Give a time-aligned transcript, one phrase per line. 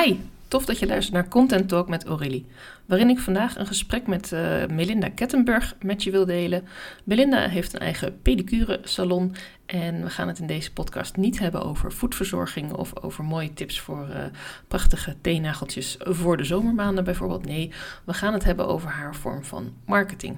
[0.00, 0.16] Hi,
[0.48, 2.46] tof dat je luistert naar Content Talk met Aurélie,
[2.86, 6.64] waarin ik vandaag een gesprek met uh, Melinda Kettenburg met je wil delen.
[7.04, 9.34] Melinda heeft een eigen pedicure salon
[9.66, 13.80] en we gaan het in deze podcast niet hebben over voetverzorging of over mooie tips
[13.80, 14.16] voor uh,
[14.68, 17.46] prachtige teenageltjes voor de zomermaanden bijvoorbeeld.
[17.46, 17.72] Nee,
[18.04, 20.36] we gaan het hebben over haar vorm van marketing.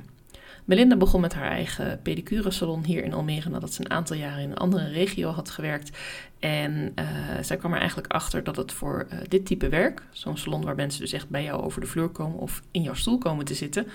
[0.64, 4.50] Melinda begon met haar eigen pedicuresalon hier in Almere nadat ze een aantal jaren in
[4.50, 5.98] een andere regio had gewerkt.
[6.38, 7.04] En uh,
[7.40, 10.74] zij kwam er eigenlijk achter dat het voor uh, dit type werk, zo'n salon waar
[10.74, 13.54] mensen dus echt bij jou over de vloer komen of in jouw stoel komen te
[13.54, 13.86] zitten,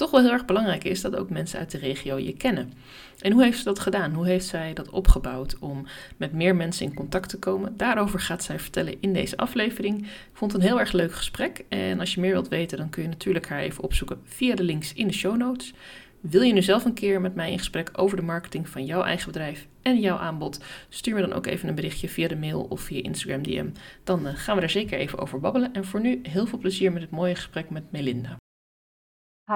[0.00, 2.72] toch wel heel erg belangrijk is dat ook mensen uit de regio je kennen.
[3.18, 4.14] En hoe heeft ze dat gedaan?
[4.14, 7.76] Hoe heeft zij dat opgebouwd om met meer mensen in contact te komen?
[7.76, 10.02] Daarover gaat zij vertellen in deze aflevering.
[10.02, 11.64] Ik vond het een heel erg leuk gesprek.
[11.68, 14.62] En als je meer wilt weten, dan kun je natuurlijk haar even opzoeken via de
[14.62, 15.72] links in de show notes.
[16.20, 19.02] Wil je nu zelf een keer met mij in gesprek over de marketing van jouw
[19.02, 20.64] eigen bedrijf en jouw aanbod?
[20.88, 23.68] Stuur me dan ook even een berichtje via de mail of via Instagram DM.
[24.04, 25.72] Dan uh, gaan we daar zeker even over babbelen.
[25.72, 28.36] En voor nu heel veel plezier met het mooie gesprek met Melinda.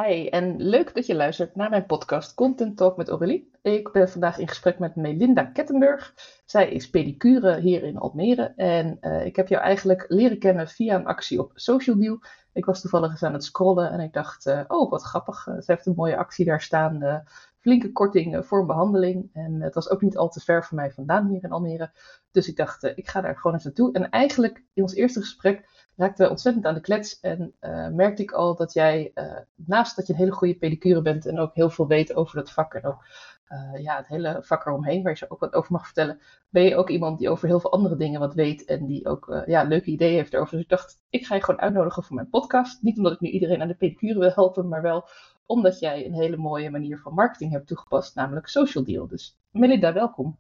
[0.03, 3.51] Hi, en leuk dat je luistert naar mijn podcast Content Talk met Aurélie.
[3.63, 6.15] Ik ben vandaag in gesprek met Melinda Kettenburg.
[6.45, 10.95] Zij is pedicure hier in Almere en uh, ik heb jou eigenlijk leren kennen via
[10.95, 12.19] een actie op Social Deal.
[12.53, 15.55] Ik was toevallig eens aan het scrollen en ik dacht, uh, oh wat grappig, uh,
[15.55, 17.25] ze heeft een mooie actie daar staan.
[17.59, 19.31] flinke korting voor een behandeling.
[19.33, 21.91] En het was ook niet al te ver van mij vandaan hier in Almere.
[22.31, 23.93] Dus ik dacht, ik ga daar gewoon eens naartoe.
[23.93, 27.21] En eigenlijk in ons eerste gesprek raakten we ontzettend aan de klets.
[27.21, 31.03] En uh, merkte ik al dat jij, uh, naast dat je een hele goede pedicure
[31.03, 33.05] bent en ook heel veel weet over dat vak en ook
[33.49, 36.63] uh, ja, het hele vak eromheen, waar je zo ook wat over mag vertellen, ben
[36.63, 39.63] je ook iemand die over heel veel andere dingen wat weet en die ook ja,
[39.63, 40.53] leuke ideeën heeft erover.
[40.53, 42.83] Dus ik dacht, ik ga je gewoon uitnodigen voor mijn podcast.
[42.83, 45.09] Niet omdat ik nu iedereen aan de pedicure wil helpen, maar wel
[45.47, 49.07] omdat jij een hele mooie manier van marketing hebt toegepast, namelijk social deal.
[49.07, 50.39] Dus Melinda, welkom.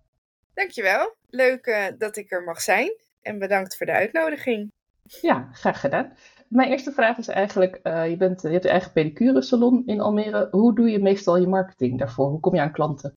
[0.55, 1.14] Dankjewel.
[1.30, 4.72] Leuk dat ik er mag zijn en bedankt voor de uitnodiging.
[5.05, 6.16] Ja, graag gedaan.
[6.48, 10.00] Mijn eerste vraag is eigenlijk, uh, je, bent, je hebt je eigen pedicure salon in
[10.00, 10.48] Almere.
[10.50, 12.28] Hoe doe je meestal je marketing daarvoor?
[12.28, 13.14] Hoe kom je aan klanten?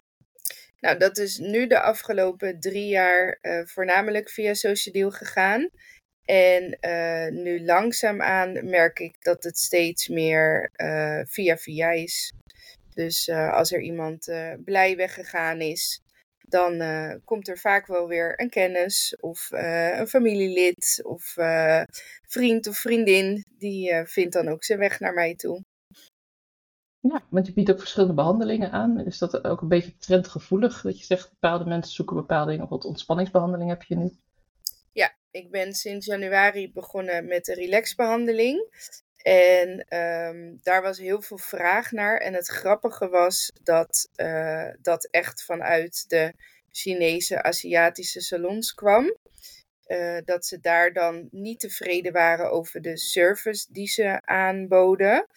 [0.80, 5.70] Nou, dat is nu de afgelopen drie jaar uh, voornamelijk via Social Deal gegaan.
[6.26, 10.72] En uh, nu langzaamaan merk ik dat het steeds meer
[11.28, 12.34] via via is.
[12.94, 14.32] Dus als er iemand
[14.66, 16.02] blij weggegaan is,
[16.50, 21.84] dan uh, komt er vaak wel weer een kennis of uh, een familielid of uh,
[22.28, 23.46] vriend of vriendin.
[23.58, 25.64] Die vindt dan ook zijn weg naar mij toe.
[27.00, 29.06] Ja, want je biedt ook verschillende behandelingen aan.
[29.06, 30.82] Is dat ook een beetje trendgevoelig?
[30.82, 32.68] Dat je zegt bepaalde mensen zoeken bepaalde dingen.
[32.68, 34.12] Wat ontspanningsbehandeling heb je nu?
[34.92, 38.68] Ja, ik ben sinds januari begonnen met de relaxbehandeling.
[39.28, 42.18] En ehm, daar was heel veel vraag naar.
[42.18, 46.34] En het grappige was dat uh, dat echt vanuit de
[46.72, 49.16] Chinese, Aziatische salons kwam.
[49.88, 55.28] Uh, dat ze daar dan niet tevreden waren over de service die ze aanboden.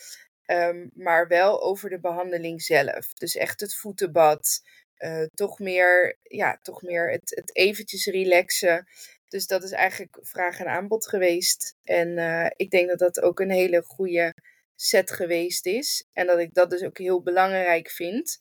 [0.46, 3.12] Um, maar wel over de behandeling zelf.
[3.12, 4.62] Dus echt het voetenbad.
[4.98, 8.86] Uh, toch meer, ja, toch meer het, het eventjes relaxen.
[9.30, 11.76] Dus dat is eigenlijk vraag en aanbod geweest.
[11.84, 14.34] En uh, ik denk dat dat ook een hele goede
[14.74, 16.08] set geweest is.
[16.12, 18.38] En dat ik dat dus ook heel belangrijk vind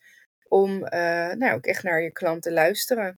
[0.48, 3.18] om uh, nou, ook echt naar je klant te luisteren.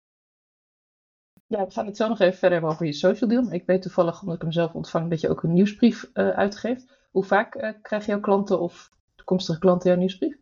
[1.48, 3.52] Ja, we gaan het zo nog even verder hebben over je social deal.
[3.52, 7.00] Ik weet toevallig, omdat ik hem zelf ontvang, dat je ook een nieuwsbrief uh, uitgeeft.
[7.12, 10.36] Hoe vaak uh, krijgen jouw klanten of toekomstige klanten jouw nieuwsbrief?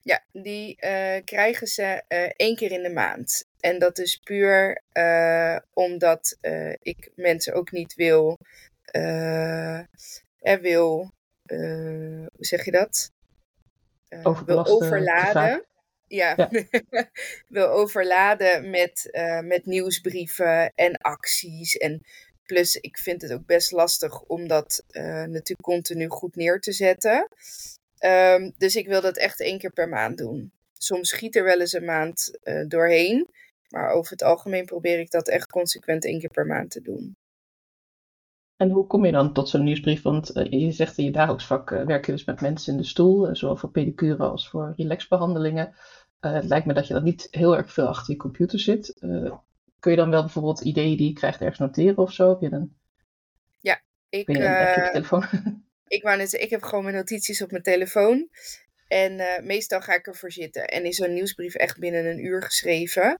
[0.00, 0.76] Ja, die
[1.24, 2.02] krijgen ze
[2.36, 3.44] één keer in de maand.
[3.62, 8.38] En dat is puur uh, omdat uh, ik mensen ook niet wil,
[8.96, 9.78] uh,
[10.38, 11.10] er wil,
[11.46, 13.10] hoe zeg je dat?
[14.46, 15.64] wil overladen.
[16.06, 16.50] Ja, ja.
[17.48, 19.10] wil overladen met,
[19.44, 21.76] met nieuwsbrieven en acties.
[21.76, 22.00] En
[22.44, 27.28] plus, ik vind het ook best lastig om dat natuurlijk continu goed neer te zetten.
[28.04, 30.52] Um, dus ik wil dat echt één keer per maand doen.
[30.72, 33.28] Soms schiet er wel eens een maand doorheen.
[33.72, 37.16] Maar over het algemeen probeer ik dat echt consequent één keer per maand te doen.
[38.56, 40.02] En hoe kom je dan tot zo'n nieuwsbrief?
[40.02, 42.78] Want uh, je zegt in je dagelijks vak uh, werk je dus met mensen in
[42.78, 45.74] de stoel, uh, zowel voor pedicure als voor relaxbehandelingen.
[46.20, 48.94] het lijkt me dat je dan niet heel erg veel achter je computer zit.
[49.78, 52.28] kun je dan wel bijvoorbeeld ideeën die je krijgt ergens noteren of zo?
[52.28, 52.72] Heb je dan...
[53.60, 55.24] Ja, ik, je een telefoon?
[55.86, 58.28] ik, wou net, ik heb gewoon mijn notities op mijn telefoon.
[58.88, 60.66] En meestal ga ik ervoor zitten.
[60.66, 63.18] En is zo'n nieuwsbrief echt binnen een uur geschreven.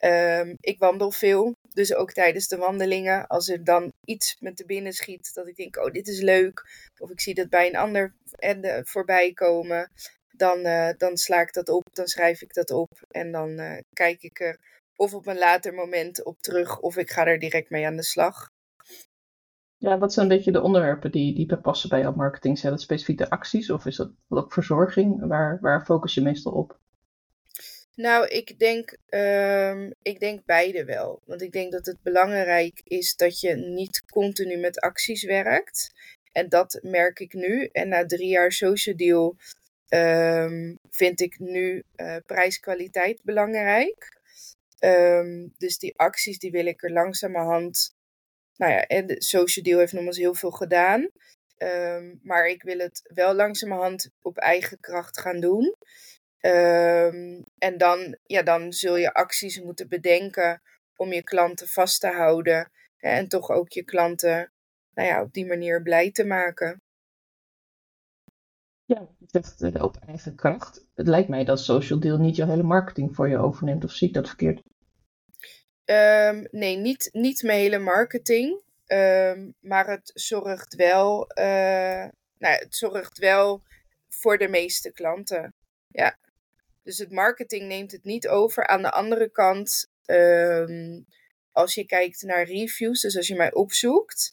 [0.00, 4.64] Um, ik wandel veel, dus ook tijdens de wandelingen, als er dan iets met de
[4.64, 6.64] binnen schiet, dat ik denk, oh, dit is leuk,
[6.98, 9.90] of ik zie dat bij een ander uh, voorbij komen,
[10.30, 13.78] dan, uh, dan sla ik dat op, dan schrijf ik dat op en dan uh,
[13.92, 14.58] kijk ik er
[14.96, 18.02] of op een later moment op terug, of ik ga er direct mee aan de
[18.02, 18.50] slag.
[19.76, 22.58] Ja, wat zijn een beetje de onderwerpen die, die passen bij jouw marketing?
[22.58, 25.26] Zijn dat specifieke acties of is dat ook verzorging?
[25.26, 26.78] Waar, waar focus je meestal op?
[27.96, 31.22] Nou, ik denk, um, ik denk beide wel.
[31.24, 35.92] Want ik denk dat het belangrijk is dat je niet continu met acties werkt.
[36.32, 37.68] En dat merk ik nu.
[37.72, 39.36] En na drie jaar social deal
[39.88, 44.20] um, vind ik nu uh, prijskwaliteit belangrijk.
[44.80, 47.94] Um, dus die acties die wil ik er langzamerhand.
[48.56, 51.10] Nou ja, en de social deal heeft nog eens heel veel gedaan.
[52.22, 55.74] maar ik wil het wel langzamerhand op eigen kracht gaan doen.
[56.46, 60.62] Um, en dan, ja, dan zul je acties moeten bedenken
[60.96, 62.70] om je klanten vast te houden.
[62.96, 64.52] Hè, en toch ook je klanten
[64.94, 66.80] nou ja, op die manier blij te maken.
[68.84, 70.86] Ja, je zegt uh, op eigen kracht.
[70.94, 73.84] Het lijkt mij dat Social Deal niet jouw hele marketing voor je overneemt.
[73.84, 74.62] Of zie ik dat verkeerd?
[75.84, 78.62] Um, nee, niet, niet mijn hele marketing.
[78.86, 82.04] Um, maar het zorgt wel, uh,
[82.38, 83.62] nou, het zorgt wel
[84.08, 85.54] voor de meeste klanten.
[85.88, 86.16] Ja.
[86.86, 88.66] Dus het marketing neemt het niet over.
[88.66, 91.06] Aan de andere kant, um,
[91.52, 94.32] als je kijkt naar reviews, dus als je mij opzoekt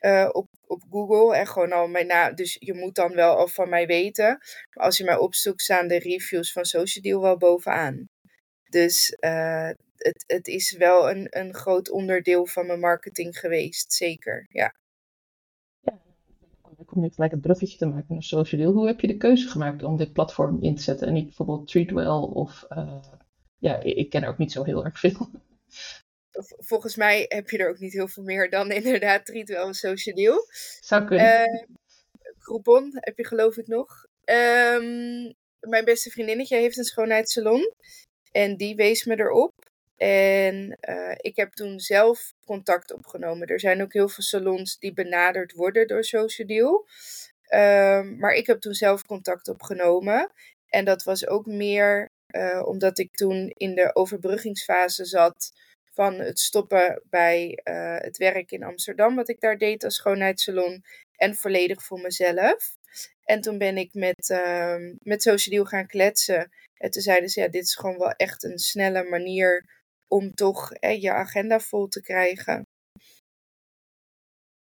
[0.00, 3.48] uh, op, op Google en gewoon al mijn naam, dus je moet dan wel al
[3.48, 4.38] van mij weten.
[4.74, 8.08] Maar als je mij opzoekt, staan de reviews van Social wel bovenaan.
[8.70, 14.46] Dus uh, het, het is wel een, een groot onderdeel van mijn marketing geweest, zeker.
[14.48, 14.74] Ja
[16.86, 19.82] om nu gelijk een bruggetje te maken naar social Hoe heb je de keuze gemaakt
[19.82, 23.02] om dit platform in te zetten en niet bijvoorbeeld Treatwell of uh,
[23.58, 25.30] ja, ik ken er ook niet zo heel erg veel.
[26.58, 30.16] Volgens mij heb je er ook niet heel veel meer dan inderdaad Treatwell en social
[30.16, 30.44] deal.
[30.80, 31.26] Zou kunnen.
[31.26, 31.66] Uh,
[32.38, 34.06] Groupon heb je geloof ik nog.
[34.24, 37.72] Um, mijn beste vriendinnetje heeft een schoonheidssalon
[38.32, 39.67] en die wees me erop.
[39.98, 43.48] En uh, ik heb toen zelf contact opgenomen.
[43.48, 46.86] Er zijn ook heel veel salons die benaderd worden door Social.
[47.54, 50.32] Um, maar ik heb toen zelf contact opgenomen.
[50.68, 55.52] En dat was ook meer uh, omdat ik toen in de overbruggingsfase zat
[55.94, 60.84] van het stoppen bij uh, het werk in Amsterdam, wat ik daar deed als schoonheidssalon,
[61.16, 62.76] en volledig voor mezelf.
[63.24, 66.52] En toen ben ik met, uh, met Social gaan kletsen.
[66.76, 69.77] En toen zeiden ze, ja, dit is gewoon wel echt een snelle manier
[70.08, 72.66] om toch je agenda vol te krijgen.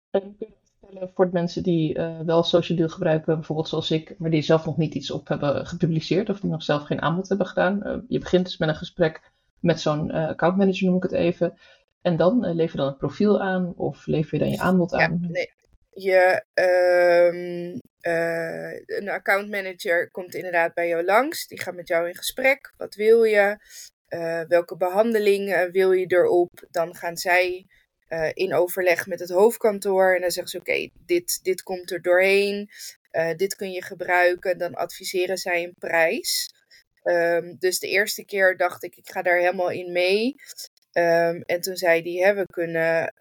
[0.09, 3.91] En kun je vertellen voor de mensen die uh, wel social deal gebruiken, bijvoorbeeld zoals
[3.91, 7.01] ik, maar die zelf nog niet iets op hebben gepubliceerd of die nog zelf geen
[7.01, 7.87] aanbod hebben gedaan.
[7.87, 11.57] Uh, je begint dus met een gesprek met zo'n uh, accountmanager, noem ik het even.
[12.01, 15.19] En dan lever je dan een profiel aan of lever je dan je aanbod aan?
[15.21, 15.51] Ja, nee.
[15.95, 17.79] Je, um,
[18.85, 21.47] een accountmanager komt inderdaad bij jou langs.
[21.47, 22.73] Die gaat met jou in gesprek.
[22.77, 23.57] Wat wil je?
[24.13, 26.67] Uh, welke behandeling wil je erop?
[26.71, 27.65] Dan gaan zij
[28.09, 32.01] uh, in overleg met het hoofdkantoor en dan zeggen ze: Oké, dit, dit komt er
[32.01, 32.69] doorheen,
[33.35, 34.57] dit kun je gebruiken.
[34.57, 36.53] Dan adviseren zij een prijs.
[37.03, 40.35] Um, dus de eerste keer dacht ik: Ik ga daar helemaal in mee.
[40.93, 43.13] Um, en toen zei hè, we kunnen,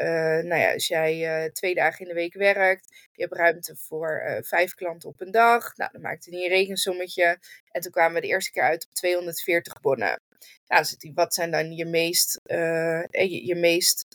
[0.47, 4.75] nou ja, als jij twee dagen in de week werkt, je hebt ruimte voor vijf
[4.75, 5.77] klanten op een dag.
[5.77, 7.39] Nou, dan maakte hij een rekensommetje.
[7.71, 10.21] En toen kwamen we de eerste keer uit op 240 bonnen.
[10.67, 10.85] Hij,
[11.15, 14.07] wat zijn dan je meest, je, je, meest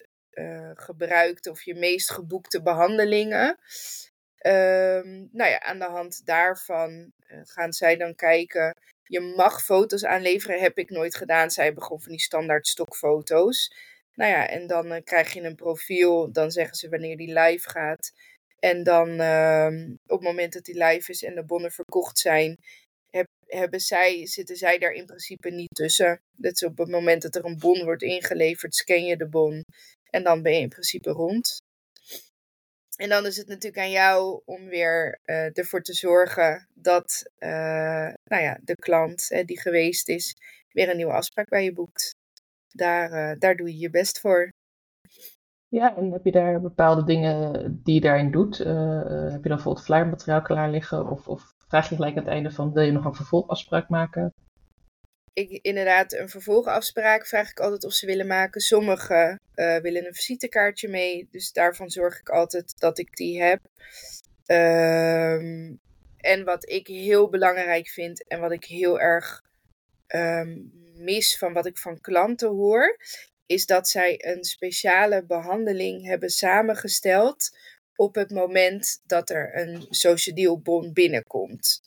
[0.74, 3.57] gebruikte of je meest geboekte behandelingen?
[4.41, 7.11] Um, nou ja, aan de hand daarvan
[7.44, 8.75] gaan zij dan kijken
[9.07, 11.52] je mag foto's aanleveren, heb ik nooit gedaan.
[11.52, 13.73] Zij hebben gewoon van die standaard stokfoto's.
[14.13, 16.31] Nou ja, en dan uh, krijg je een profiel.
[16.31, 18.11] Dan zeggen ze wanneer die live gaat.
[18.59, 19.68] En dan uh,
[20.06, 22.57] op het moment dat die live is en de bonnen verkocht zijn,
[23.09, 26.19] heb, hebben zij, zitten zij daar in principe niet tussen.
[26.31, 29.61] Dat is op het moment dat er een bon wordt ingeleverd, scan je de bon.
[30.09, 31.57] En dan ben je in principe rond.
[32.97, 37.49] En dan is het natuurlijk aan jou om weer uh, ervoor te zorgen dat uh,
[38.23, 40.35] nou ja, de klant die geweest is,
[40.71, 42.16] weer een nieuwe afspraak bij je boekt.
[42.68, 44.49] Daar, daar doe je je best voor.
[45.68, 48.57] Ja, en heb je daar bepaalde dingen die je daarin doet?
[48.57, 51.09] heb je dan bijvoorbeeld flyermateriaal klaar liggen?
[51.09, 54.33] Of, of vraag je gelijk aan het einde van, wil je nog een vervolgafspraak maken?
[55.38, 58.62] ik, inderdaad een vervolgafspraak vraag ik altijd of ze willen maken.
[58.62, 61.28] Sommigen uh, willen een visitekaartje mee.
[61.31, 63.59] Dus daarvan zorg ik altijd dat ik die heb.
[64.45, 65.80] Um,
[66.18, 69.44] en wat ik heel belangrijk vind en wat ik heel erg
[70.07, 72.97] um, mis van wat ik van klanten hoor,
[73.45, 77.57] is dat zij een speciale behandeling hebben samengesteld
[77.97, 81.81] op het moment dat er een social deal bon binnenkomt.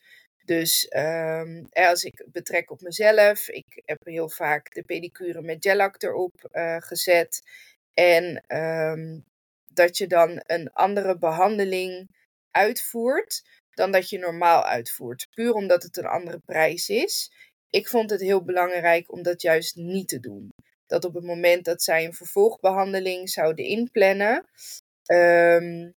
[0.44, 6.02] Dus um, als ik betrek op mezelf, ik heb heel vaak de pedicure met gelac
[6.02, 7.42] erop uh, gezet.
[7.94, 9.24] En um,
[9.72, 12.08] dat je dan een andere behandeling
[12.50, 15.26] uitvoert dan dat je normaal uitvoert.
[15.34, 17.32] Puur omdat het een andere prijs is.
[17.70, 20.48] Ik vond het heel belangrijk om dat juist niet te doen.
[20.86, 24.48] Dat op het moment dat zij een vervolgbehandeling zouden inplannen,
[25.06, 25.94] um,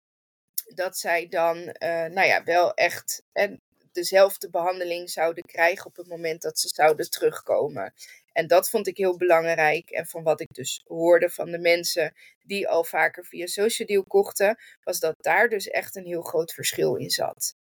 [0.76, 3.62] dat zij dan, uh, nou ja, wel echt en
[3.92, 7.94] dezelfde behandeling zouden krijgen op het moment dat ze zouden terugkomen.
[8.34, 9.90] En dat vond ik heel belangrijk.
[9.90, 12.14] En van wat ik dus hoorde van de mensen
[12.44, 16.54] die al vaker via Social Deal kochten, was dat daar dus echt een heel groot
[16.54, 17.56] verschil in zat.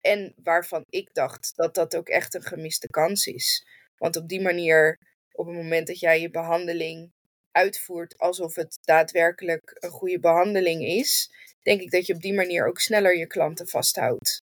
[0.00, 3.66] En waarvan ik dacht dat dat ook echt een gemiste kans is.
[3.96, 4.98] Want op die manier,
[5.32, 7.12] op het moment dat jij je behandeling
[7.52, 11.30] uitvoert alsof het daadwerkelijk een goede behandeling is,
[11.68, 14.42] denk ik dat je op die manier ook sneller je klanten vasthoudt.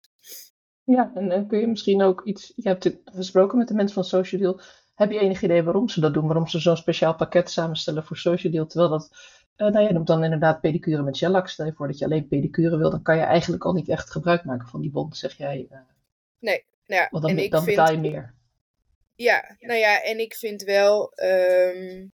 [0.85, 2.53] Ja, en dan kun je misschien ook iets.
[2.57, 4.61] Je hebt het gesproken met de mensen van Social Deal.
[4.95, 6.27] Heb je enig idee waarom ze dat doen?
[6.27, 8.67] Waarom ze zo'n speciaal pakket samenstellen voor Social Deal?
[8.67, 9.11] Terwijl dat.
[9.57, 11.49] Uh, nou, je noemt dan inderdaad pedicure met shellac.
[11.49, 14.11] Stel je voor dat je alleen pedicure wil, dan kan je eigenlijk al niet echt
[14.11, 15.67] gebruik maken van die bon, zeg jij.
[15.71, 15.79] Uh,
[16.39, 18.35] nee, nou ja, want dan, en ik dan betaal je meer.
[19.15, 21.13] Ja, nou ja, en ik vind wel.
[21.23, 22.13] Um,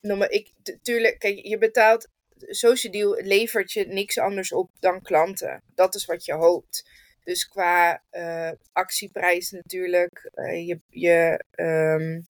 [0.00, 2.08] nou, maar ik, tuurlijk, kijk, je betaalt.
[2.48, 5.62] Social Deal levert je niks anders op dan klanten.
[5.74, 6.88] Dat is wat je hoopt.
[7.24, 12.26] Dus qua uh, actieprijs natuurlijk, uh, je, je, um,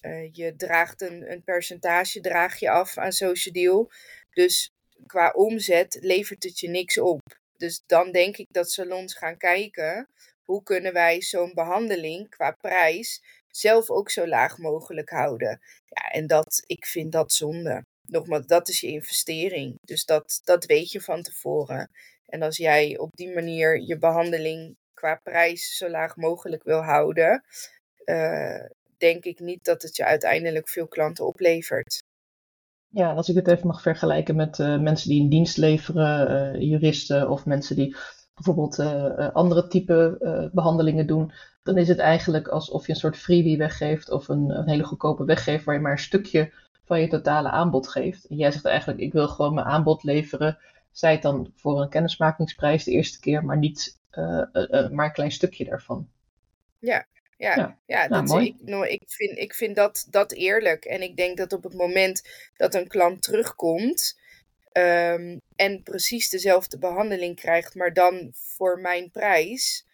[0.00, 3.90] uh, je draagt een, een percentage draag je af aan Social Deal.
[4.32, 4.72] Dus
[5.06, 7.20] qua omzet levert het je niks op.
[7.56, 10.08] Dus dan denk ik dat salons gaan kijken
[10.44, 15.60] hoe kunnen wij zo'n behandeling qua prijs zelf ook zo laag mogelijk houden.
[15.88, 17.84] Ja, en dat, ik vind dat zonde.
[18.06, 19.78] Nogmaals, dat is je investering.
[19.82, 21.90] Dus dat, dat weet je van tevoren.
[22.26, 27.44] En als jij op die manier je behandeling qua prijs zo laag mogelijk wil houden,
[28.04, 28.64] uh,
[28.98, 32.02] denk ik niet dat het je uiteindelijk veel klanten oplevert.
[32.88, 36.60] Ja, als ik het even mag vergelijken met uh, mensen die een dienst leveren, uh,
[36.60, 37.96] juristen of mensen die
[38.34, 38.78] bijvoorbeeld
[39.32, 40.18] andere type
[40.52, 41.32] behandelingen doen,
[41.62, 45.24] dan is het eigenlijk alsof je een soort freebie weggeeft of een, een hele goedkope
[45.24, 46.52] weggeeft waar je maar een stukje
[46.86, 48.24] van je totale aanbod geeft.
[48.24, 50.58] En jij zegt eigenlijk, ik wil gewoon mijn aanbod leveren
[50.96, 55.12] zij het dan voor een kennismakingsprijs de eerste keer, maar niet uh, uh, maar een
[55.12, 56.08] klein stukje daarvan.
[56.78, 57.78] Ja, ja, ja.
[57.86, 60.84] ja nou, dat, ik, nou, ik, vind, ik vind dat, dat eerlijk.
[60.84, 62.22] En ik denk dat op het moment
[62.56, 64.18] dat een klant terugkomt
[64.72, 69.86] um, en precies dezelfde behandeling krijgt, maar dan voor mijn prijs,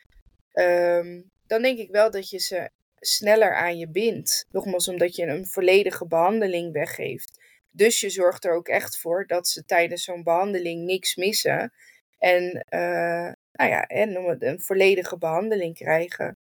[0.53, 2.71] um, dan denk ik wel dat je ze
[3.05, 4.47] sneller aan je bindt.
[4.51, 7.41] Nogmaals, omdat je een volledige behandeling weggeeft.
[7.71, 11.73] Dus je zorgt er ook echt voor dat ze tijdens zo'n behandeling niks missen.
[12.19, 16.37] En, uh, nou ja, en een volledige behandeling krijgen.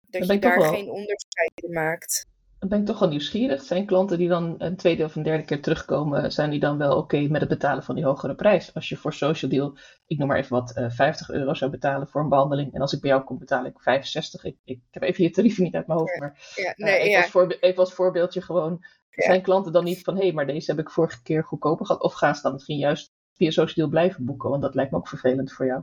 [0.00, 2.26] Dat je daar geen onderscheid in maakt.
[2.58, 3.62] Dan ben ik toch wel nieuwsgierig.
[3.62, 6.96] Zijn klanten die dan een tweede of een derde keer terugkomen, zijn die dan wel
[6.96, 8.74] oké met het betalen van die hogere prijs?
[8.74, 11.70] Als je voor Social Deal, ik noem maar even wat, uh, eh, 50 euro zou
[11.70, 12.74] betalen voor een behandeling.
[12.74, 14.44] En als ik bij jou kom, betaal ik 65.
[14.44, 17.10] Ik, ik heb even je tarieven niet uit mijn hoofd, maar ja, nee, uh, even,
[17.10, 17.20] ja.
[17.20, 18.84] als voorbe- even, als voorbeeldje gewoon
[19.24, 22.02] zijn klanten dan niet van, hé, hey, maar deze heb ik vorige keer goedkoper gehad?
[22.02, 24.50] Of gaan ze dan misschien juist via Social blijven boeken?
[24.50, 25.82] Want dat lijkt me ook vervelend voor jou.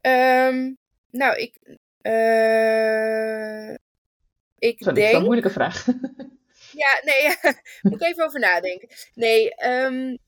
[0.00, 0.76] Um,
[1.10, 1.78] nou, ik...
[2.02, 3.74] Uh,
[4.58, 4.96] ik Sorry, denk...
[4.96, 5.86] Dat is een moeilijke vraag.
[6.84, 7.36] ja, nee, ja,
[7.82, 8.88] moet ik even over nadenken.
[9.14, 10.18] Nee, um,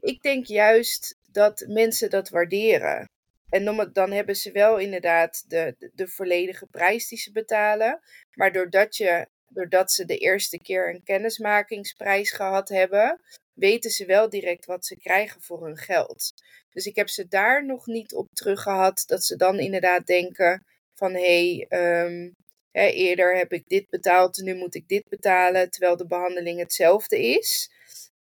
[0.00, 3.10] ik denk juist dat mensen dat waarderen.
[3.48, 8.00] En dan, dan hebben ze wel inderdaad de, de, volledige prijs die ze betalen.
[8.34, 13.20] Maar doordat je doordat ze de eerste keer een kennismakingsprijs gehad hebben,
[13.54, 16.32] weten ze wel direct wat ze krijgen voor hun geld.
[16.72, 21.12] Dus ik heb ze daar nog niet op teruggehad dat ze dan inderdaad denken van
[21.12, 22.34] hé, hey, um,
[22.72, 27.70] eerder heb ik dit betaald, nu moet ik dit betalen, terwijl de behandeling hetzelfde is.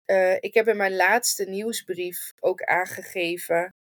[0.06, 3.74] Uh, ik heb in mijn laatste nieuwsbrief ook aangegeven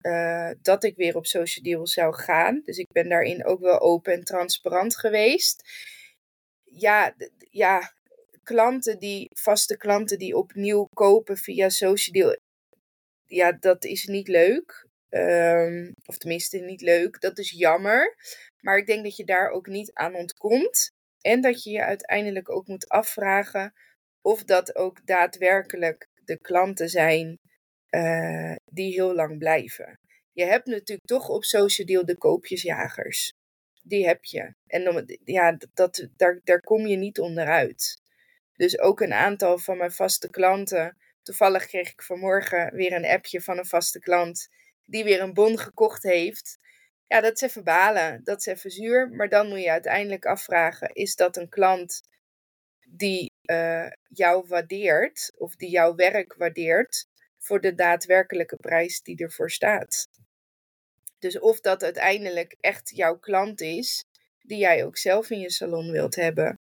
[0.00, 2.60] uh, dat ik weer op Social Deal zou gaan.
[2.64, 5.62] Dus ik ben daarin ook wel open en transparant geweest
[6.70, 7.14] ja,
[7.50, 7.92] ja,
[8.42, 12.36] klanten die, vaste klanten die opnieuw kopen via Social Deal,
[13.26, 14.88] ja, dat is niet leuk.
[15.10, 18.16] Um, of tenminste niet leuk, dat is jammer.
[18.60, 20.92] Maar ik denk dat je daar ook niet aan ontkomt.
[21.20, 23.72] En dat je je uiteindelijk ook moet afvragen
[24.20, 27.38] of dat ook daadwerkelijk de klanten zijn
[27.90, 29.98] uh, die heel lang blijven.
[30.32, 33.32] Je hebt natuurlijk toch op Social Deal de koopjesjagers
[33.82, 34.54] die heb je.
[34.66, 38.00] En dan, ja, dat, daar, daar kom je niet onderuit.
[38.52, 40.96] Dus ook een aantal van mijn vaste klanten.
[41.22, 44.48] Toevallig kreeg ik vanmorgen weer een appje van een vaste klant
[44.84, 46.58] die weer een bon gekocht heeft.
[47.06, 48.24] Ja, dat is even balen.
[48.24, 49.10] Dat is even zuur.
[49.10, 52.00] Maar dan moet je uiteindelijk afvragen: is dat een klant
[52.88, 53.32] die
[54.08, 57.06] jou waardeert of die jouw werk waardeert
[57.38, 60.08] voor de daadwerkelijke prijs die ervoor staat.
[61.18, 64.04] Dus of dat uiteindelijk echt jouw klant is,
[64.40, 66.59] die jij ook zelf in je salon wilt hebben.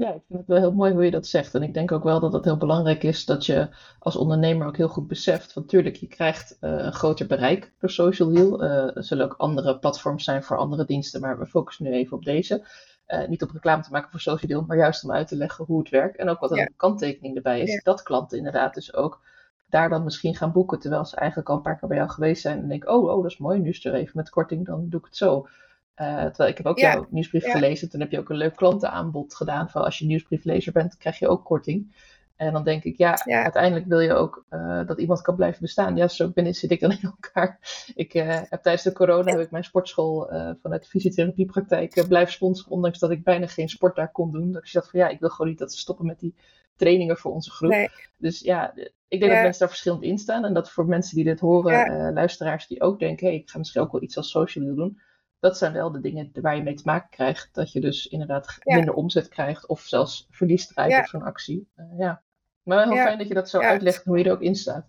[0.00, 1.54] Ja, ik vind het wel heel mooi hoe je dat zegt.
[1.54, 4.76] En ik denk ook wel dat het heel belangrijk is dat je als ondernemer ook
[4.76, 5.52] heel goed beseft.
[5.52, 8.64] Want natuurlijk, je krijgt uh, een groter bereik door Social Deal.
[8.64, 12.16] Uh, er zullen ook andere platforms zijn voor andere diensten, maar we focussen nu even
[12.16, 12.66] op deze.
[13.08, 15.64] Uh, niet op reclame te maken voor Social Deal, maar juist om uit te leggen
[15.64, 16.16] hoe het werkt.
[16.16, 17.82] En ook wat een kanttekening erbij is.
[17.82, 19.20] Dat klanten inderdaad dus ook
[19.68, 20.78] daar dan misschien gaan boeken.
[20.78, 22.58] Terwijl ze eigenlijk al een paar keer bij jou geweest zijn.
[22.58, 25.00] En denken, oh, oh dat is mooi, nu is er even met korting, dan doe
[25.00, 25.48] ik het zo.
[26.00, 27.90] Uh, terwijl ik heb ook jouw nieuwsbrief gelezen.
[27.90, 29.70] Toen heb je ook een leuk klantenaanbod gedaan.
[29.70, 32.08] Van als je nieuwsbrieflezer bent, krijg je ook korting.
[32.36, 35.96] En dan denk ik, ja, uiteindelijk wil je ook uh, dat iemand kan blijven bestaan.
[35.96, 37.58] Ja, zo binnen zit ik dan in elkaar.
[37.94, 40.26] Ik uh, heb tijdens de corona heb ik mijn sportschool
[40.62, 42.72] vanuit de fysiotherapiepraktijk blijven sponsoren.
[42.72, 44.52] Ondanks dat ik bijna geen sport daar kon doen.
[44.52, 46.34] Dat ik dacht van ja, ik wil gewoon niet dat ze stoppen met die
[46.76, 47.70] trainingen voor onze groep.
[47.70, 47.88] Nee.
[48.16, 48.72] Dus ja,
[49.08, 50.44] ik denk dat mensen daar verschillend in staan.
[50.44, 53.82] En dat voor mensen die dit horen, luisteraars die ook denken, hey, ik ga misschien
[53.82, 54.98] ook wel iets als social doen
[55.40, 57.54] dat zijn wel de dingen waar je mee te maken krijgt.
[57.54, 61.68] Dat je dus inderdaad minder omzet krijgt of zelfs verlies draait op zo'n actie.
[61.76, 62.22] Uh, ja.
[62.62, 64.88] Maar heel fijn dat je dat zo uitlegt hoe je er ook in staat.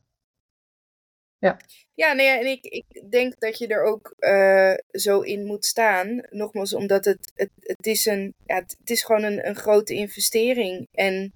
[1.38, 1.58] Ja,
[1.94, 6.24] ja nee, en ik, ik denk dat je er ook uh, zo in moet staan.
[6.30, 10.88] Nogmaals, omdat het, het, het is een, ja, het is gewoon een, een grote investering.
[10.92, 11.34] En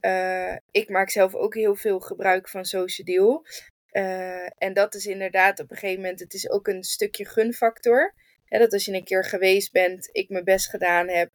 [0.00, 3.44] uh, ik maak zelf ook heel veel gebruik van Social Deal.
[3.92, 8.14] Uh, en dat is inderdaad op een gegeven moment, het is ook een stukje gunfactor
[8.48, 11.30] dat als je een keer geweest bent, ik mijn best gedaan heb,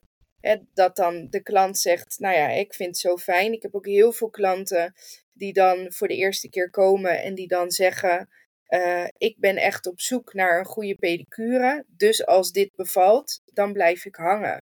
[0.73, 3.53] dat dan de klant zegt, nou ja, ik vind het zo fijn.
[3.53, 4.93] Ik heb ook heel veel klanten
[5.33, 8.29] die dan voor de eerste keer komen en die dan zeggen,
[8.67, 11.85] uh, ik ben echt op zoek naar een goede pedicure.
[11.87, 14.61] Dus als dit bevalt, dan blijf ik hangen.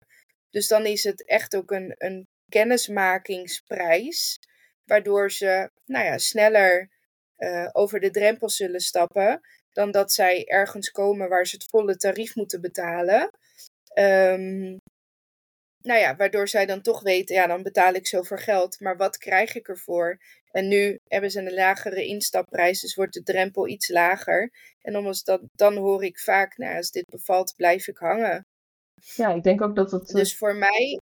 [0.50, 4.38] Dus dan is het echt ook een, een kennismakingsprijs,
[4.84, 6.90] waardoor ze nou ja, sneller
[7.38, 9.40] uh, over de drempel zullen stappen
[9.72, 13.30] dan dat zij ergens komen waar ze het volle tarief moeten betalen.
[13.98, 14.78] Um,
[15.82, 19.18] nou ja, waardoor zij dan toch weten, ja, dan betaal ik zoveel geld, maar wat
[19.18, 20.18] krijg ik ervoor?
[20.50, 24.50] En nu hebben ze een lagere instapprijs, dus wordt de drempel iets lager.
[24.82, 28.46] En omdat dat, dan hoor ik vaak, nou, als dit bevalt, blijf ik hangen.
[29.16, 30.08] Ja, ik denk ook dat het.
[30.08, 31.00] Eh, dus voor mij.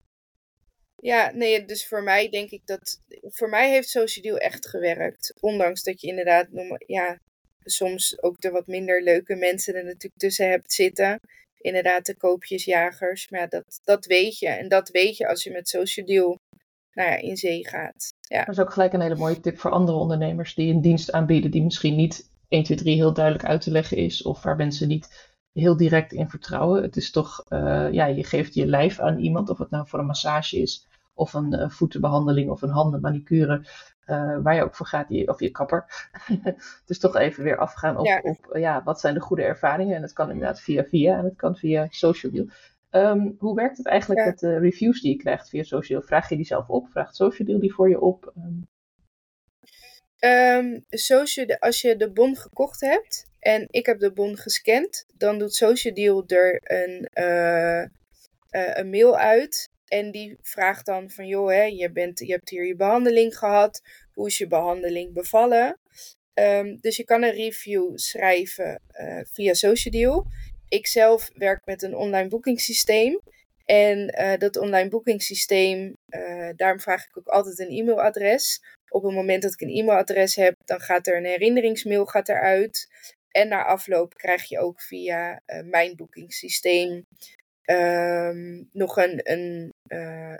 [0.96, 2.98] Ja, nee, dus voor mij denk ik dat.
[3.20, 5.34] Voor mij heeft Social echt gewerkt.
[5.40, 6.46] Ondanks dat je inderdaad.
[6.86, 7.18] Ja,
[7.64, 11.20] soms ook de wat minder leuke mensen er natuurlijk tussen hebt zitten.
[11.60, 13.28] Inderdaad, de koopjesjagers.
[13.28, 14.48] Maar dat, dat weet je.
[14.48, 16.38] En dat weet je als je met Social Deal
[16.92, 18.12] nou ja, in zee gaat.
[18.20, 18.44] Ja.
[18.44, 21.50] Dat is ook gelijk een hele mooie tip voor andere ondernemers die een dienst aanbieden
[21.50, 24.22] die misschien niet 1, 2, 3 heel duidelijk uit te leggen is.
[24.22, 26.82] Of waar mensen niet heel direct in vertrouwen.
[26.82, 29.98] Het is toch, uh, ja, je geeft je lijf aan iemand, of het nou voor
[29.98, 33.66] een massage is, of een uh, voetenbehandeling, of een handenmanicure.
[34.12, 36.08] Uh, waar je ook voor gaat, of je kapper.
[36.86, 38.20] dus toch even weer afgaan op, ja.
[38.22, 39.96] op ja, wat zijn de goede ervaringen.
[39.96, 42.46] En het kan inderdaad via via en het kan via social deal.
[42.90, 44.26] Um, hoe werkt het eigenlijk ja.
[44.26, 46.02] met de reviews die je krijgt via social?
[46.02, 46.88] Vraag je die zelf op?
[46.88, 48.32] Vraagt social deal die voor je op?
[48.36, 48.70] Um...
[50.24, 55.38] Um, social, als je de bon gekocht hebt en ik heb de bon gescand, dan
[55.38, 61.26] doet social deal er een, uh, uh, een mail uit en die vraagt dan van,
[61.26, 63.82] joh, hè, je, bent, je hebt hier je behandeling gehad.
[64.14, 65.78] Hoe is je behandeling bevallen?
[66.34, 70.26] Um, dus je kan een review schrijven uh, via Sociadeal.
[70.68, 73.20] Ik zelf werk met een online boekingssysteem.
[73.64, 78.60] En uh, dat online boekingssysteem, uh, daarom vraag ik ook altijd een e-mailadres.
[78.88, 82.88] Op het moment dat ik een e-mailadres heb, dan gaat er een herinneringsmail gaat eruit.
[83.30, 87.06] En na afloop krijg je ook via mijn boekingssysteem
[87.64, 89.72] um, nog een, een,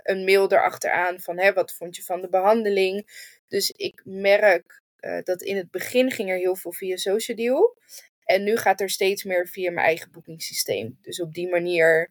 [0.03, 3.07] een mail erachteraan van hè, wat vond je van de behandeling.
[3.53, 7.77] Dus ik merk uh, dat in het begin ging er heel veel via Social Deal.
[8.25, 10.99] En nu gaat er steeds meer via mijn eigen boekingssysteem.
[11.01, 12.11] Dus op die manier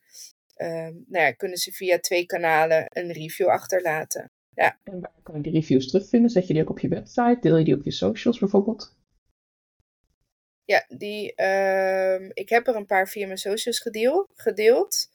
[0.57, 4.31] um, nou ja, kunnen ze via twee kanalen een review achterlaten.
[4.53, 4.79] Ja.
[4.83, 6.29] En waar kan ik die reviews terugvinden?
[6.29, 7.37] Zet je die ook op je website?
[7.41, 8.95] Deel je die op je socials bijvoorbeeld?
[10.65, 15.10] Ja, die, uh, ik heb er een paar via mijn socials gedeel, gedeeld.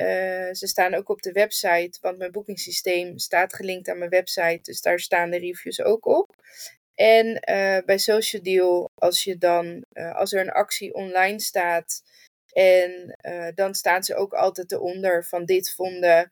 [0.00, 4.58] Uh, ze staan ook op de website, want mijn boekingssysteem staat gelinkt aan mijn website.
[4.62, 6.34] Dus daar staan de reviews ook op.
[6.94, 12.02] En uh, bij Social Deal, als, je dan, uh, als er een actie online staat,
[12.52, 13.16] en
[13.54, 16.30] dan staan ze ook altijd eronder van dit vonden,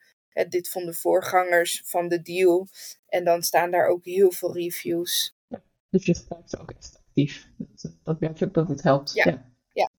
[0.48, 2.66] dit vonden voorgangers van de deal.
[3.06, 5.34] En dan staan daar ook heel veel reviews.
[5.48, 7.00] Ja, dus je gebruikt ook extra
[7.56, 9.12] dat, dat merk je ook dat het helpt.
[9.12, 9.50] Ja, ja.
[9.72, 9.90] ja.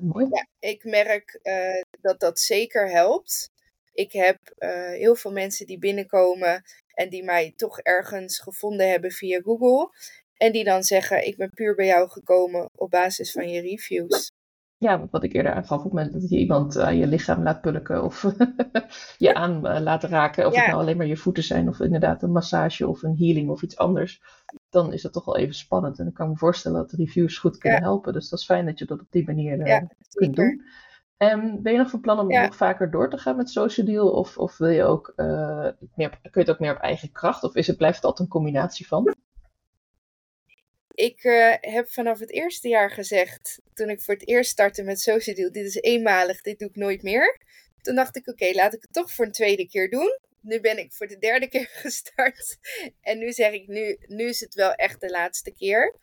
[0.00, 0.26] mooi.
[0.30, 1.40] Ja, ik merk
[2.04, 3.50] dat dat zeker helpt.
[3.92, 6.62] Ik heb uh, heel veel mensen die binnenkomen
[6.94, 9.90] En die mij toch ergens gevonden hebben via Google.
[10.36, 14.32] En die dan zeggen: Ik ben puur bij jou gekomen op basis van je reviews.
[14.78, 17.60] Ja, wat ik eerder aangaf, op het moment dat je iemand aan je lichaam laat
[17.60, 18.22] pulken of
[19.18, 22.22] je aan uh, laat raken, of het nou alleen maar je voeten zijn of inderdaad
[22.22, 24.22] een massage of een healing of iets anders,
[24.70, 25.98] dan is dat toch wel even spannend.
[25.98, 28.12] En ik kan me voorstellen dat reviews goed kunnen helpen.
[28.12, 29.78] Dus dat is fijn dat je dat op die manier uh,
[30.12, 30.62] kunt doen.
[31.16, 34.10] En ben je nog van plan om nog vaker door te gaan met Social Deal?
[34.10, 37.42] Of, of wil je ook, uh, meer, kun je het ook meer op eigen kracht?
[37.42, 39.14] Of is het, blijft het altijd een combinatie van?
[40.94, 45.00] Ik uh, heb vanaf het eerste jaar gezegd, toen ik voor het eerst startte met
[45.00, 47.38] Social Deal, dit is eenmalig, dit doe ik nooit meer.
[47.80, 50.18] Toen dacht ik, oké, laat ik het toch voor een tweede keer doen.
[50.40, 52.58] Nu ben ik voor de derde keer gestart.
[53.00, 55.94] En nu zeg ik, nu, nu is het wel echt de laatste keer.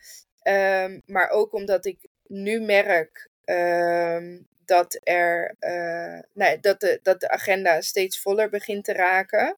[0.43, 7.29] Um, maar ook omdat ik nu merk um, dat, er, uh, dat, de, dat de
[7.29, 9.57] agenda steeds voller begint te raken.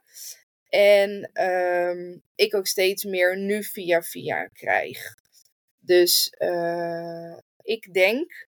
[0.69, 5.15] En um, ik ook steeds meer nu via via krijg.
[5.79, 8.47] Dus uh, ik denk,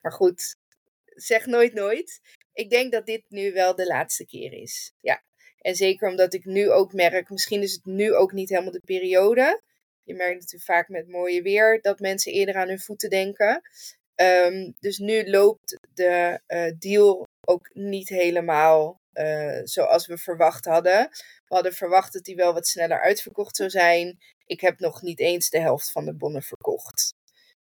[0.00, 0.56] maar goed,
[1.04, 2.20] zeg nooit nooit.
[2.52, 4.92] Ik denk dat dit nu wel de laatste keer is.
[5.00, 5.22] Ja.
[5.60, 8.82] En zeker omdat ik nu ook merk, misschien is het nu ook niet helemaal de
[8.84, 9.62] periode.
[10.02, 13.62] Je merkt natuurlijk vaak met mooie weer dat mensen eerder aan hun voeten denken.
[14.16, 21.08] Um, dus nu loopt de uh, deal ook niet helemaal uh, zoals we verwacht hadden.
[21.46, 24.18] We hadden verwacht dat die wel wat sneller uitverkocht zou zijn.
[24.46, 27.14] Ik heb nog niet eens de helft van de bonnen verkocht.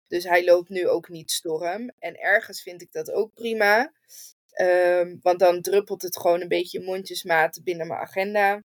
[0.09, 1.91] Dus hij loopt nu ook niet storm.
[1.99, 3.93] En ergens vind ik dat ook prima.
[4.61, 8.63] Um, want dan druppelt het gewoon een beetje mondjesmaat binnen mijn agenda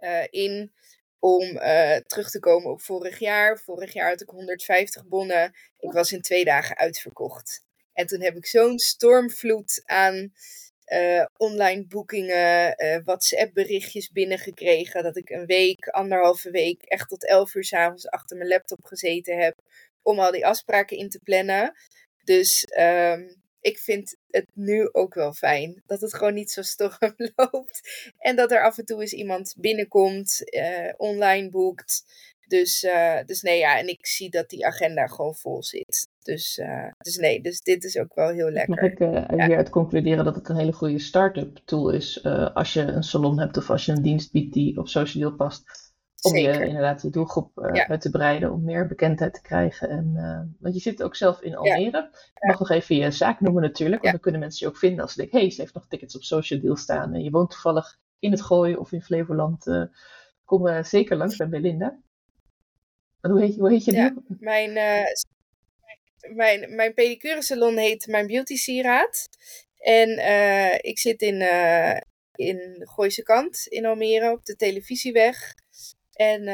[0.00, 0.72] uh, in.
[1.18, 3.58] Om uh, terug te komen op vorig jaar.
[3.58, 5.54] Vorig jaar had ik 150 bonnen.
[5.78, 7.62] Ik was in twee dagen uitverkocht.
[7.92, 10.32] En toen heb ik zo'n stormvloed aan
[10.92, 15.02] uh, online boekingen, uh, WhatsApp berichtjes binnengekregen.
[15.02, 19.38] Dat ik een week, anderhalve week, echt tot elf uur s'avonds achter mijn laptop gezeten
[19.38, 19.54] heb.
[20.02, 21.74] Om al die afspraken in te plannen.
[22.24, 25.82] Dus um, ik vind het nu ook wel fijn.
[25.86, 28.12] Dat het gewoon niet zo storm loopt.
[28.18, 32.04] En dat er af en toe eens iemand binnenkomt, uh, online boekt.
[32.46, 36.08] Dus, uh, dus nee, ja, en ik zie dat die agenda gewoon vol zit.
[36.22, 38.74] Dus, uh, dus nee, dus dit is ook wel heel lekker.
[38.74, 39.46] Mag ik uh, ja.
[39.46, 43.56] hieruit concluderen dat het een hele goede start-up tool is als je een salon hebt
[43.56, 45.87] of als je een dienst biedt die op social past.
[46.22, 46.60] Om Zeker.
[46.60, 47.88] je inderdaad je doelgroep ja.
[47.88, 49.88] uit te breiden, om meer bekendheid te krijgen.
[49.88, 52.10] En, want je zit ook zelf in Almere.
[52.34, 55.00] Je mag nog even je zaak noemen natuurlijk, want dan kunnen mensen je ook vinden
[55.00, 57.30] als ze denken, hé, hey, ze heeft nog tickets op social deal staan en je
[57.30, 59.88] woont toevallig in het Gooi of in Flevoland.
[60.44, 61.98] kom zeker langs bij Belinda.
[63.20, 64.72] Hoe heet, hoe heet je ja, Mijn,
[66.34, 69.28] mijn, mijn pedicure salon heet Mijn Beauty Sieraad.
[69.78, 71.96] En uh, ik zit in, uh,
[72.34, 75.54] in Gooise Kant in Almere op de televisieweg.
[76.18, 76.44] En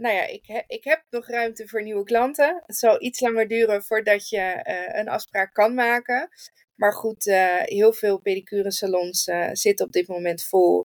[0.00, 2.62] nou ja, ik, ik heb nog ruimte voor nieuwe klanten.
[2.66, 4.60] Het zal iets langer duren voordat je
[4.92, 6.28] een afspraak kan maken.
[6.74, 7.24] Maar goed,
[7.64, 10.86] heel veel pedicure salons zitten op dit moment vol.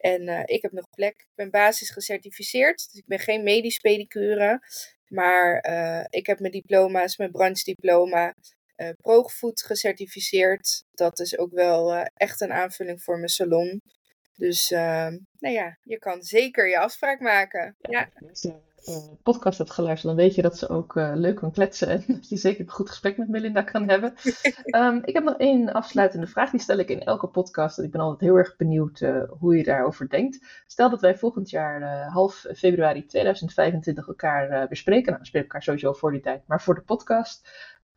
[0.00, 1.14] En ik heb nog plek.
[1.14, 2.76] Ik ben basis gecertificeerd.
[2.76, 4.60] Dus ik ben geen medisch pedicure.
[5.06, 5.56] Maar
[6.10, 8.34] ik heb mijn diploma's, mijn branchediploma,
[8.96, 10.84] Progefood gecertificeerd.
[10.90, 13.80] Dat is ook wel echt een aanvulling voor mijn salon.
[14.38, 17.76] Dus nou ja, je kan zeker je afspraak maken.
[17.80, 18.08] Ja.
[18.32, 21.88] ja uh, podcast hebt geluisterd, dan weet je dat ze ook uh, leuk kan kletsen
[21.88, 24.14] en dat je zeker een goed gesprek met Melinda kan hebben.
[24.66, 27.90] um, ik heb nog één afsluitende vraag, die stel ik in elke podcast en ik
[27.90, 30.62] ben altijd heel erg benieuwd uh, hoe je daarover denkt.
[30.66, 35.92] Stel dat wij volgend jaar half februari 2025 elkaar bespreken, nou we spreken elkaar sowieso
[35.92, 37.48] voor die tijd, maar voor de podcast.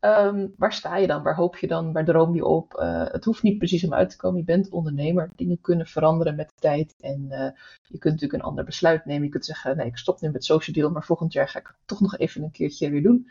[0.04, 1.22] Um, waar sta je dan?
[1.22, 1.92] Waar hoop je dan?
[1.92, 2.74] Waar droom je op?
[2.78, 4.38] Uh, het hoeft niet precies om uit te komen.
[4.38, 5.30] Je bent ondernemer.
[5.36, 6.94] Dingen kunnen veranderen met de tijd.
[7.00, 7.38] En uh,
[7.82, 9.24] je kunt natuurlijk een ander besluit nemen.
[9.24, 11.66] Je kunt zeggen, nee, ik stop nu met social deal, maar volgend jaar ga ik
[11.66, 13.30] het toch nog even een keertje weer doen.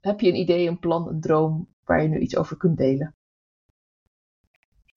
[0.00, 3.14] Heb je een idee, een plan, een droom waar je nu iets over kunt delen?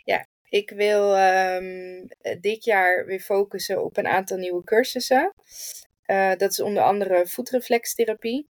[0.03, 2.07] Ja, ik wil um,
[2.41, 5.33] dit jaar weer focussen op een aantal nieuwe cursussen.
[6.07, 8.47] Uh, dat is onder andere voetreflextherapie.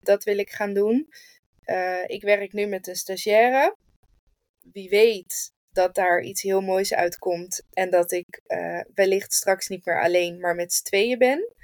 [0.00, 1.08] Dat wil ik gaan doen.
[1.66, 3.76] Uh, ik werk nu met een stagiaire.
[4.72, 9.84] Wie weet dat daar iets heel moois uitkomt en dat ik uh, wellicht straks niet
[9.84, 11.54] meer alleen, maar met z'n tweeën ben.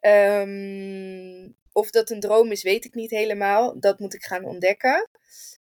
[0.00, 3.80] Um, of dat een droom is, weet ik niet helemaal.
[3.80, 5.08] Dat moet ik gaan ontdekken.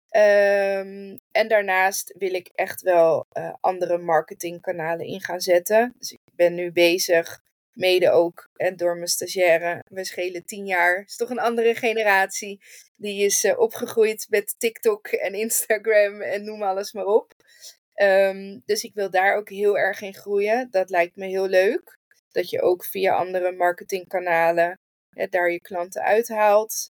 [0.09, 5.93] Um, en daarnaast wil ik echt wel uh, andere marketingkanalen in gaan zetten.
[5.97, 7.43] Dus ik ben nu bezig
[7.75, 9.83] Mede ook en door mijn stagiaire.
[9.89, 11.03] We schelen tien jaar.
[11.05, 12.61] is toch een andere generatie.
[12.95, 17.33] Die is uh, opgegroeid met TikTok en Instagram en noem alles maar op.
[17.95, 20.67] Um, dus ik wil daar ook heel erg in groeien.
[20.71, 21.97] Dat lijkt me heel leuk.
[22.31, 26.91] dat je ook via andere marketingkanalen hè, daar je klanten uithaalt.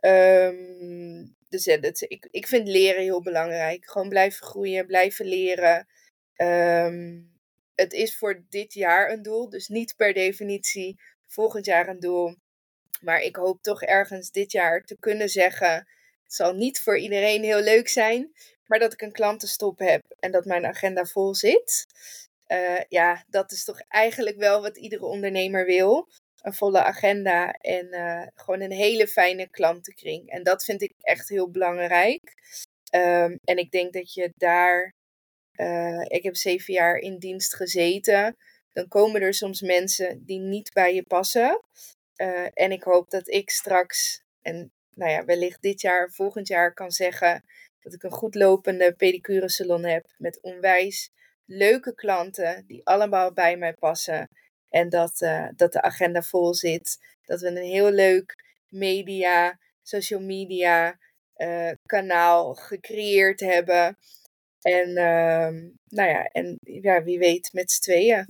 [0.00, 3.86] Ehm, dus ja, dat, ik, ik vind leren heel belangrijk.
[3.86, 5.86] Gewoon blijven groeien, blijven leren.
[6.34, 7.18] Ehm,
[7.80, 12.36] het is voor dit jaar een doel, dus niet per definitie volgend jaar een doel.
[13.00, 15.74] Maar ik hoop toch ergens dit jaar te kunnen zeggen.
[16.22, 18.32] Het zal niet voor iedereen heel leuk zijn,
[18.66, 21.86] maar dat ik een klantenstop heb en dat mijn agenda vol zit.
[22.48, 26.08] Uh, ja, dat is toch eigenlijk wel wat iedere ondernemer wil.
[26.42, 30.30] Een volle agenda en uh, gewoon een hele fijne klantenkring.
[30.30, 32.34] En dat vind ik echt heel belangrijk.
[32.94, 34.94] Um, en ik denk dat je daar.
[35.60, 38.36] Uh, ik heb zeven jaar in dienst gezeten.
[38.72, 41.60] Dan komen er soms mensen die niet bij je passen.
[42.54, 46.90] en ik hoop dat ik straks, en nou ja, wellicht dit jaar, volgend jaar kan
[46.90, 47.44] zeggen
[47.80, 51.10] dat ik een goed lopende pedicure salon heb met onwijs
[51.44, 54.28] leuke klanten die allemaal bij mij passen.
[54.68, 56.98] En dat, uh, dat de agenda vol zit.
[57.24, 60.98] Dat we een heel leuk media, social media
[61.86, 63.96] kanaal gecreëerd hebben.
[64.60, 68.26] En, uh, nou ja, en ja, wie weet met z'n tweeën.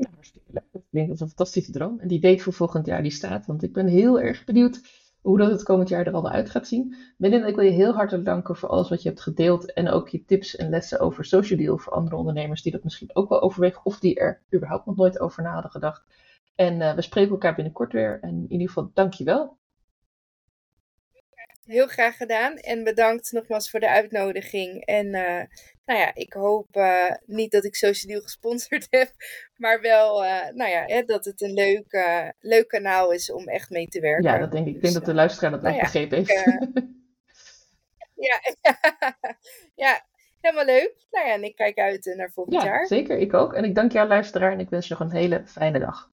[0.72, 2.00] Ik denk dat is een fantastische droom.
[2.00, 3.46] En die date voor volgend jaar die staat.
[3.46, 4.80] Want ik ben heel erg benieuwd
[5.20, 6.96] hoe dat het komend jaar er al uit gaat zien.
[7.16, 10.08] Melinda, ik wil je heel hartelijk danken voor alles wat je hebt gedeeld en ook
[10.08, 13.40] je tips en lessen over social deal voor andere ondernemers die dat misschien ook wel
[13.40, 16.04] overwegen of die er überhaupt nog nooit over na hadden gedacht.
[16.54, 19.58] En uh, we spreken elkaar binnenkort weer en in ieder geval dank je wel.
[21.70, 24.84] Heel graag gedaan en bedankt nogmaals voor de uitnodiging.
[24.84, 25.42] En uh,
[25.84, 29.12] nou ja, ik hoop uh, niet dat ik Social gesponsord heb,
[29.56, 32.04] maar wel uh, nou ja, hè, dat het een leuk,
[32.40, 34.30] leuk kanaal is om echt mee te werken.
[34.30, 34.74] Ja, dat denk ik.
[34.74, 36.30] Ik denk dat de luisteraar dat nou ja, begrepen heeft.
[38.28, 38.40] ja,
[39.84, 40.04] ja,
[40.40, 41.06] helemaal leuk.
[41.10, 42.86] Nou ja, en ik kijk uit naar volgend ja, jaar.
[42.86, 43.54] Zeker, ik ook.
[43.54, 46.09] En ik dank jou luisteraar en ik wens je nog een hele fijne dag.